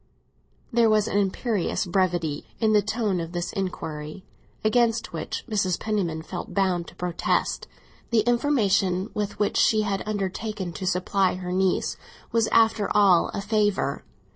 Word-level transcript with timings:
There 0.73 0.89
was 0.89 1.07
an 1.07 1.19
imperious 1.19 1.85
brevity 1.85 2.47
in 2.59 2.73
the 2.73 2.81
tone 2.81 3.19
of 3.19 3.33
this 3.33 3.53
inquiry, 3.53 4.25
against 4.65 5.13
which 5.13 5.43
Mrs. 5.47 5.79
Penniman 5.79 6.23
felt 6.23 6.55
bound 6.55 6.87
to 6.87 6.95
protest; 6.95 7.67
the 8.09 8.21
information 8.21 9.11
with 9.13 9.37
which 9.37 9.57
she 9.57 9.81
had 9.83 10.01
undertaken 10.07 10.73
to 10.73 10.87
supply 10.87 11.35
her 11.35 11.51
niece 11.51 11.97
was, 12.31 12.47
after 12.47 12.89
all, 12.97 13.29
a 13.35 13.41
favour. 13.43 14.03